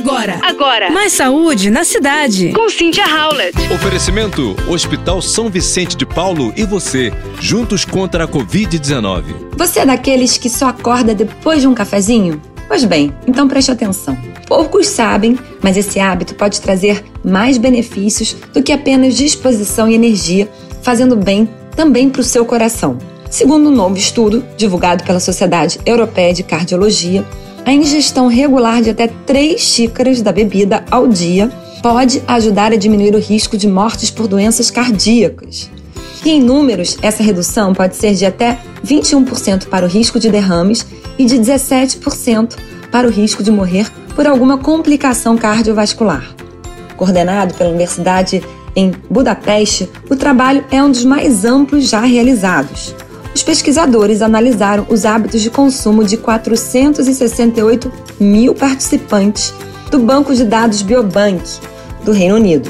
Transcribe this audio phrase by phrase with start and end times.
[0.00, 0.40] Agora.
[0.42, 0.90] Agora.
[0.90, 2.54] Mais saúde na cidade.
[2.54, 3.54] Com Cynthia Howlett.
[3.70, 9.24] Oferecimento: Hospital São Vicente de Paulo e você, juntos contra a Covid-19.
[9.58, 12.40] Você é daqueles que só acorda depois de um cafezinho?
[12.66, 14.16] Pois bem, então preste atenção.
[14.46, 20.50] Poucos sabem, mas esse hábito pode trazer mais benefícios do que apenas disposição e energia,
[20.80, 21.46] fazendo bem
[21.76, 22.96] também para o seu coração.
[23.28, 27.22] Segundo um novo estudo divulgado pela Sociedade Europeia de Cardiologia,
[27.64, 31.50] a ingestão regular de até 3 xícaras da bebida ao dia
[31.82, 35.70] pode ajudar a diminuir o risco de mortes por doenças cardíacas.
[36.24, 40.86] E em números, essa redução pode ser de até 21% para o risco de derrames
[41.18, 42.56] e de 17%
[42.90, 46.34] para o risco de morrer por alguma complicação cardiovascular.
[46.96, 48.42] Coordenado pela Universidade
[48.76, 52.94] em Budapeste, o trabalho é um dos mais amplos já realizados.
[53.34, 59.54] Os pesquisadores analisaram os hábitos de consumo de 468 mil participantes
[59.90, 61.42] do Banco de Dados Biobank
[62.04, 62.68] do Reino Unido,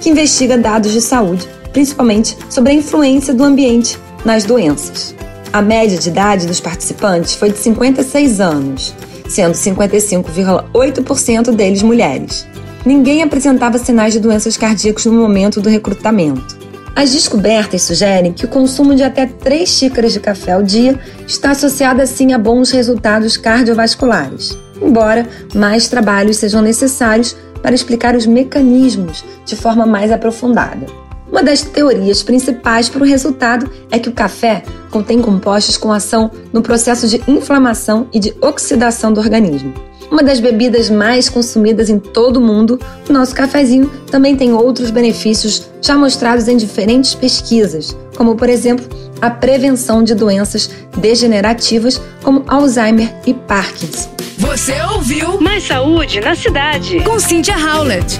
[0.00, 5.14] que investiga dados de saúde, principalmente sobre a influência do ambiente nas doenças.
[5.52, 8.94] A média de idade dos participantes foi de 56 anos,
[9.28, 12.46] sendo 55,8% deles mulheres.
[12.86, 16.58] Ninguém apresentava sinais de doenças cardíacas no momento do recrutamento.
[16.94, 21.52] As descobertas sugerem que o consumo de até 3 xícaras de café ao dia está
[21.52, 29.24] associado assim a bons resultados cardiovasculares, embora mais trabalhos sejam necessários para explicar os mecanismos
[29.44, 30.86] de forma mais aprofundada.
[31.30, 36.30] Uma das teorias principais para o resultado é que o café contém compostos com ação
[36.52, 41.98] no processo de inflamação e de oxidação do organismo uma das bebidas mais consumidas em
[41.98, 47.96] todo o mundo, o nosso cafezinho também tem outros benefícios já mostrados em diferentes pesquisas,
[48.16, 48.84] como por exemplo
[49.20, 54.10] a prevenção de doenças degenerativas como Alzheimer e Parkinson.
[54.38, 57.00] Você ouviu Mais saúde na cidade.
[57.00, 58.18] com Cynthia Howlett.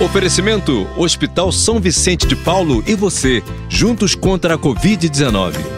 [0.00, 5.75] Oferecimento: Hospital São Vicente de Paulo e você, juntos contra a Covid-19.